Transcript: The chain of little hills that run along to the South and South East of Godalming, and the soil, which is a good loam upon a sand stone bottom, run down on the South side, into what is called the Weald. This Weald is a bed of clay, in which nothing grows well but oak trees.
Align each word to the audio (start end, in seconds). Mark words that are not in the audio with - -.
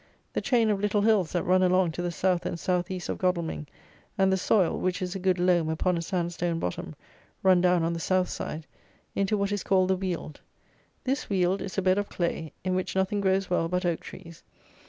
The 0.33 0.41
chain 0.41 0.71
of 0.71 0.79
little 0.79 1.01
hills 1.03 1.31
that 1.31 1.43
run 1.43 1.61
along 1.61 1.91
to 1.91 2.01
the 2.01 2.09
South 2.09 2.43
and 2.47 2.59
South 2.59 2.89
East 2.89 3.07
of 3.07 3.19
Godalming, 3.19 3.67
and 4.17 4.33
the 4.33 4.35
soil, 4.35 4.79
which 4.79 4.99
is 4.99 5.13
a 5.13 5.19
good 5.19 5.37
loam 5.37 5.69
upon 5.69 5.95
a 5.95 6.01
sand 6.01 6.33
stone 6.33 6.57
bottom, 6.57 6.95
run 7.43 7.61
down 7.61 7.83
on 7.83 7.93
the 7.93 7.99
South 7.99 8.27
side, 8.27 8.65
into 9.13 9.37
what 9.37 9.51
is 9.51 9.61
called 9.61 9.89
the 9.91 9.95
Weald. 9.95 10.41
This 11.03 11.29
Weald 11.29 11.61
is 11.61 11.77
a 11.77 11.83
bed 11.83 11.99
of 11.99 12.09
clay, 12.09 12.51
in 12.63 12.73
which 12.73 12.95
nothing 12.95 13.21
grows 13.21 13.47
well 13.51 13.67
but 13.67 13.85
oak 13.85 13.99
trees. 13.99 14.41